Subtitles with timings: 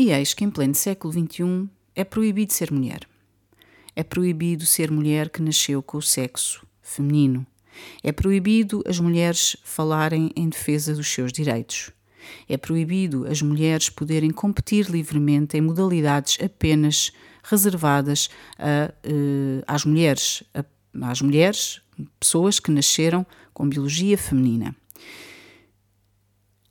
[0.00, 3.06] E eis que em pleno século XXI é proibido ser mulher.
[3.94, 7.46] É proibido ser mulher que nasceu com o sexo feminino.
[8.02, 11.90] É proibido as mulheres falarem em defesa dos seus direitos.
[12.48, 17.12] É proibido as mulheres poderem competir livremente em modalidades apenas
[17.42, 20.64] reservadas a, uh, às mulheres, a,
[21.10, 21.82] às mulheres,
[22.18, 24.74] pessoas que nasceram com biologia feminina.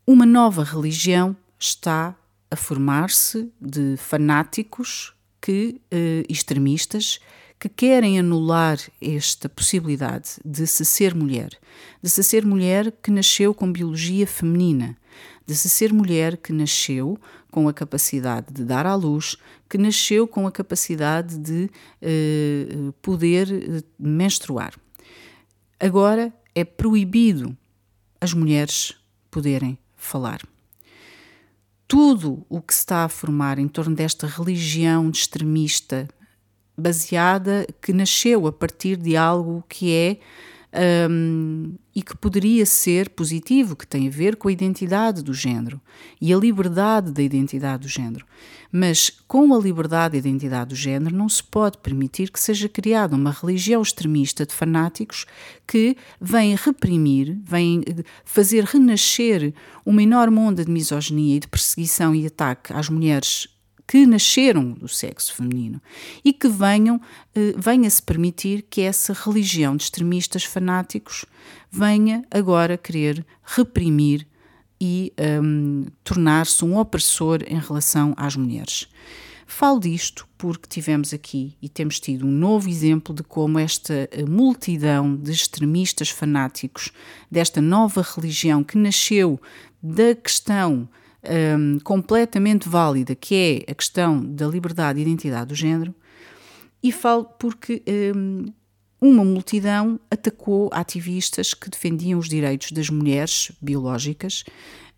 [0.07, 2.15] Uma nova religião está
[2.51, 7.19] a formar-se de fanáticos que eh, extremistas
[7.59, 11.49] que querem anular esta possibilidade de se ser mulher,
[12.01, 14.97] de se ser mulher que nasceu com biologia feminina,
[15.45, 17.19] de se ser mulher que nasceu
[17.51, 19.35] com a capacidade de dar à luz,
[19.67, 21.69] que nasceu com a capacidade de
[22.01, 24.73] eh, poder eh, menstruar.
[25.79, 27.57] Agora é proibido
[28.21, 28.95] as mulheres
[29.29, 30.41] poderem falar
[31.89, 36.07] tudo o que se está a formar em torno desta religião extremista
[36.77, 40.19] baseada que nasceu a partir de algo que é
[41.09, 45.81] um, e que poderia ser positivo, que tem a ver com a identidade do género
[46.21, 48.25] e a liberdade da identidade do género.
[48.71, 53.15] Mas com a liberdade e identidade do género não se pode permitir que seja criada
[53.15, 55.25] uma religião extremista de fanáticos
[55.65, 59.53] que vem reprimir, vem eh, fazer renascer
[59.85, 63.47] uma enorme onda de misoginia e de perseguição e ataque às mulheres
[63.89, 65.81] que nasceram do sexo feminino
[66.23, 67.01] e que venham,
[67.33, 71.25] eh, venha-se permitir que essa religião de extremistas fanáticos
[71.71, 74.27] venha agora querer reprimir
[74.79, 78.87] e um, tornar-se um opressor em relação às mulheres.
[79.47, 84.23] Falo disto porque tivemos aqui e temos tido um novo exemplo de como esta eh,
[84.23, 86.91] multidão de extremistas fanáticos
[87.29, 89.41] desta nova religião que nasceu
[89.81, 90.87] da questão
[91.57, 95.93] um, completamente válida, que é a questão da liberdade e identidade do género,
[96.81, 97.83] e falo porque
[98.15, 98.45] um,
[99.01, 104.43] uma multidão atacou ativistas que defendiam os direitos das mulheres biológicas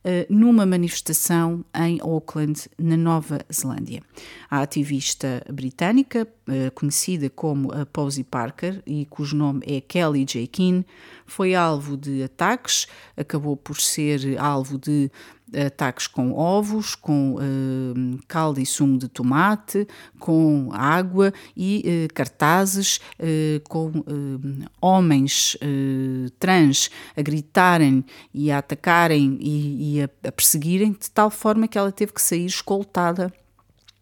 [0.03, 4.01] uh, numa manifestação em Auckland, na Nova Zelândia.
[4.49, 10.47] A ativista britânica, uh, conhecida como a Posey Parker e cujo nome é Kelly J.
[10.47, 10.85] Keane,
[11.31, 15.09] foi alvo de ataques, acabou por ser alvo de
[15.65, 19.87] ataques com ovos, com uh, caldo e sumo de tomate,
[20.19, 23.91] com água e uh, cartazes uh, com
[24.81, 25.55] homens
[26.37, 28.03] trans a gritarem
[28.33, 32.21] e a atacarem e, e a, a perseguirem, de tal forma que ela teve que
[32.21, 33.31] sair escoltada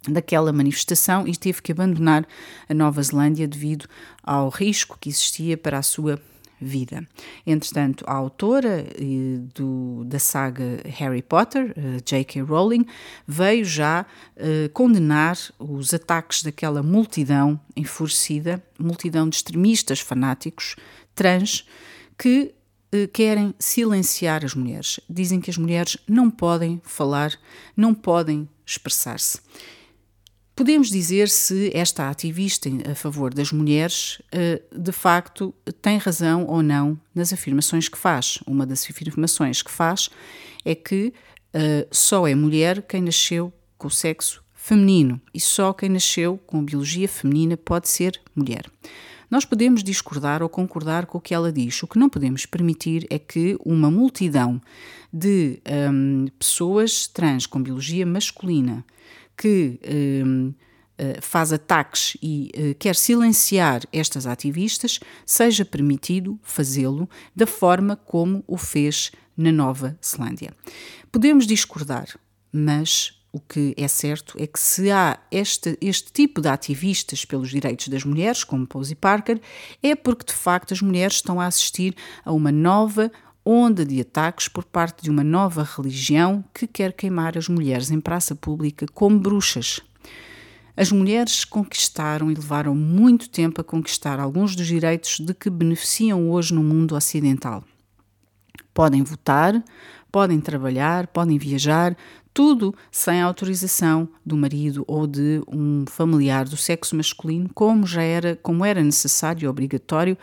[0.08, 2.26] daquela manifestação e teve que abandonar
[2.68, 3.86] a Nova Zelândia devido
[4.24, 6.20] ao risco que existia para a sua
[6.60, 7.08] vida.
[7.46, 12.42] Entretanto, a autora eh, do, da saga Harry Potter, eh, J.K.
[12.42, 12.86] Rowling,
[13.28, 14.06] veio já
[14.36, 20.76] uh, condenar os ataques daquela multidão enfurecida, multidão de extremistas fanáticos
[21.16, 21.66] trans
[22.18, 22.54] que
[22.94, 25.00] uh, querem silenciar as mulheres.
[25.10, 27.34] Dizem que as mulheres não podem falar,
[27.76, 29.40] não podem expressar-se.
[30.60, 36.62] Podemos dizer se esta ativista a favor das mulheres eh, de facto tem razão ou
[36.62, 38.40] não nas afirmações que faz.
[38.46, 40.10] Uma das afirmações que faz
[40.66, 41.14] é que
[41.54, 46.60] eh, só é mulher quem nasceu com o sexo feminino e só quem nasceu com
[46.60, 48.70] a biologia feminina pode ser mulher.
[49.32, 51.82] Nós podemos discordar ou concordar com o que ela diz.
[51.84, 54.62] O que não podemos permitir é que uma multidão
[55.14, 58.84] de um, pessoas trans com biologia masculina
[59.40, 59.80] que
[60.26, 60.54] um,
[61.02, 68.44] eh, faz ataques e uh, quer silenciar estas ativistas, seja permitido fazê-lo da forma como
[68.46, 70.54] o fez na Nova Zelândia.
[71.10, 72.20] Podemos discordar,
[72.52, 77.50] mas o que é certo é que se há este, este tipo de ativistas pelos
[77.50, 79.40] direitos das mulheres, como Posey Parker,
[79.82, 81.96] é porque de facto as mulheres estão a assistir
[82.26, 83.10] a uma nova
[83.52, 88.00] onda de ataques por parte de uma nova religião que quer queimar as mulheres em
[88.00, 89.82] praça pública como bruxas.
[90.78, 96.30] As mulheres conquistaram e levaram muito tempo a conquistar alguns dos direitos de que beneficiam
[96.30, 97.64] hoje no mundo ocidental.
[98.72, 99.64] Podem votar,
[100.12, 101.98] podem trabalhar, podem viajar,
[102.32, 108.36] tudo sem autorização do marido ou de um familiar do sexo masculino, como já era,
[108.36, 110.16] como era necessário e obrigatório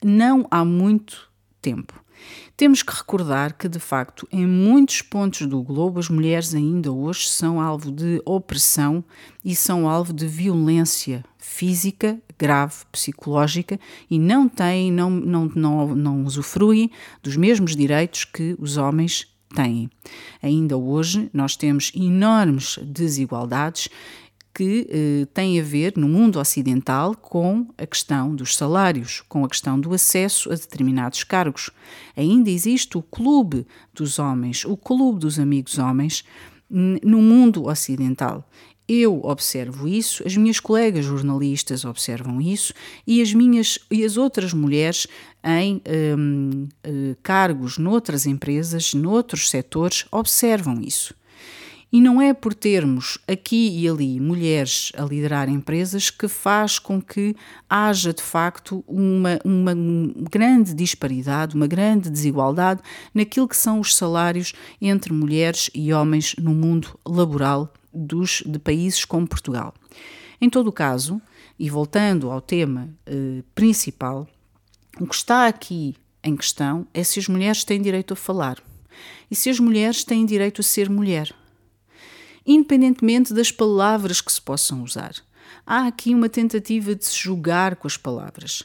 [0.00, 1.28] não há muito
[1.60, 2.07] tempo.
[2.56, 7.28] Temos que recordar que, de facto, em muitos pontos do globo, as mulheres ainda hoje
[7.28, 9.04] são alvo de opressão
[9.44, 16.24] e são alvo de violência física grave, psicológica, e não têm, não, não, não, não
[16.24, 16.90] usufruem
[17.22, 19.90] dos mesmos direitos que os homens têm.
[20.42, 23.88] Ainda hoje nós temos enormes desigualdades
[24.58, 29.78] que eh, a ver, no mundo ocidental, com a questão dos salários, com a questão
[29.78, 31.70] do acesso a determinados cargos.
[32.16, 33.64] Ainda existe o clube
[33.94, 36.24] dos homens, o clube dos amigos homens,
[36.68, 38.50] no mundo ocidental.
[38.88, 42.74] Eu observo isso, as minhas colegas jornalistas observam isso
[43.06, 45.06] e as minhas e as outras mulheres
[45.44, 45.80] em
[46.18, 51.14] um, uh, eh, cargos noutras empresas, noutros setores, observam isso.
[51.90, 57.00] E não é por termos aqui e ali mulheres a liderar empresas que faz com
[57.00, 57.34] que
[57.68, 59.74] haja de facto uma, uma
[60.30, 62.82] grande disparidade, uma grande desigualdade
[63.14, 64.52] naquilo que são os salários
[64.82, 69.72] entre mulheres e homens no mundo laboral dos, de países como Portugal.
[70.38, 71.20] Em todo o caso,
[71.58, 74.28] e voltando ao tema eh, principal,
[75.00, 78.62] o que está aqui em questão é se as mulheres têm direito a falar
[79.30, 81.34] e se as mulheres têm direito a ser mulher
[82.48, 85.14] independentemente das palavras que se possam usar.
[85.66, 88.64] Há aqui uma tentativa de se jogar com as palavras.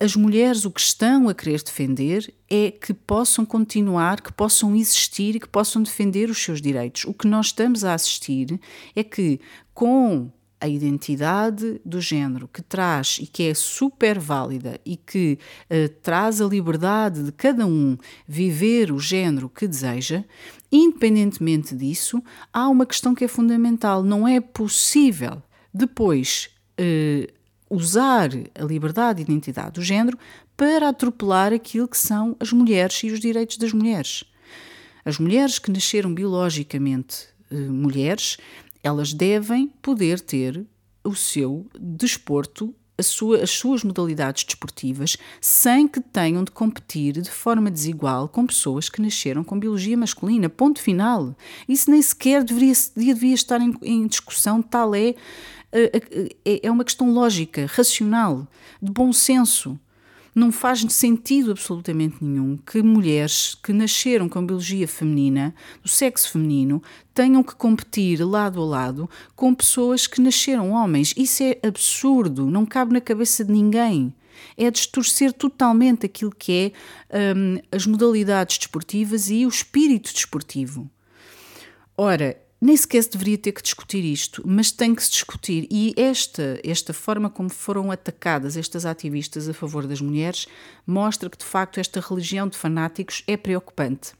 [0.00, 5.36] As mulheres o que estão a querer defender é que possam continuar, que possam existir
[5.36, 7.04] e que possam defender os seus direitos.
[7.04, 8.58] O que nós estamos a assistir
[8.96, 9.38] é que,
[9.72, 15.36] com a identidade do género que traz e que é super válida e que
[15.68, 17.98] uh, traz a liberdade de cada um
[18.28, 20.24] viver o género que deseja,
[20.70, 22.22] independentemente disso,
[22.52, 24.04] há uma questão que é fundamental.
[24.04, 25.42] Não é possível
[25.74, 26.48] depois
[26.78, 27.32] uh,
[27.68, 30.16] usar a liberdade e identidade do género
[30.56, 34.22] para atropelar aquilo que são as mulheres e os direitos das mulheres.
[35.04, 38.36] As mulheres que nasceram biologicamente uh, mulheres
[38.82, 40.66] elas devem poder ter
[41.04, 47.70] o seu desporto, sua, as suas modalidades desportivas, sem que tenham de competir de forma
[47.70, 50.48] desigual com pessoas que nasceram com biologia masculina.
[50.48, 51.34] Ponto final.
[51.68, 55.14] Isso nem sequer deveria, devia estar em, em discussão, tal é,
[55.72, 56.02] é,
[56.44, 58.46] é, é uma questão lógica, racional,
[58.80, 59.78] de bom senso.
[60.34, 66.82] Não faz sentido absolutamente nenhum que mulheres que nasceram com biologia feminina, do sexo feminino,
[67.12, 71.12] tenham que competir lado a lado com pessoas que nasceram homens.
[71.18, 74.14] Isso é absurdo, não cabe na cabeça de ninguém.
[74.56, 76.72] É distorcer totalmente aquilo que
[77.10, 80.90] é um, as modalidades desportivas e o espírito desportivo.
[81.96, 85.66] Ora, nem sequer se deveria ter que discutir isto, mas tem que se discutir.
[85.68, 90.46] E esta, esta forma como foram atacadas estas ativistas a favor das mulheres
[90.86, 94.12] mostra que, de facto, esta religião de fanáticos é preocupante.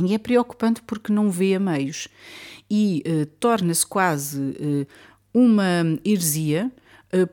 [0.00, 2.08] E é preocupante porque não vê a meios.
[2.70, 4.86] E uh, torna-se quase uh,
[5.34, 6.87] uma heresia eh,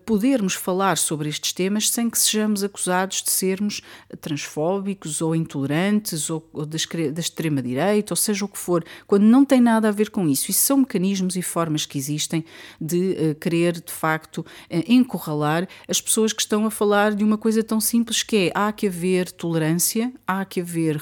[0.06, 3.81] podermos falar sobre estes temas sem que sejamos acusados de sermos
[4.22, 9.60] transfóbicos ou intolerantes ou, ou da, extrema-direita, ou seja o que for, quando não tem
[9.60, 10.50] nada a ver com isso.
[10.50, 12.45] Isso são mecanismos e formas que existem
[12.80, 14.45] de uh, querer, de facto, uh,
[14.88, 18.71] encurralar as pessoas que estão a falar de uma coisa tão simples que é há
[18.71, 21.01] que haver tolerância, há que haver,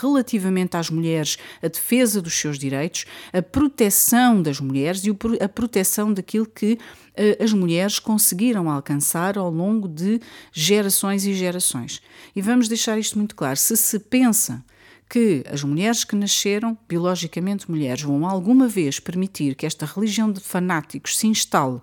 [0.00, 6.12] relativamente às mulheres, a defesa dos seus direitos, a proteção das mulheres e a proteção
[6.12, 6.78] daquilo que
[7.16, 10.20] eh, as mulheres conseguiram alcançar ao longo de
[10.52, 12.02] gerações e gerações.
[12.34, 14.64] E vamos deixar isto muito claro: se se pensa
[15.08, 20.40] que as mulheres que nasceram biologicamente mulheres vão alguma vez permitir que esta religião de
[20.40, 21.80] fanáticos se instale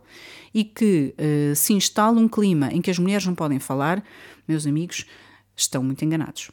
[0.53, 4.03] e que uh, se instale um clima em que as mulheres não podem falar,
[4.45, 5.05] meus amigos,
[5.55, 6.51] estão muito enganados.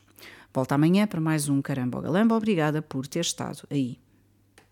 [0.52, 2.36] Volta amanhã para mais um Caramba Galamba.
[2.36, 4.03] Obrigada por ter estado aí.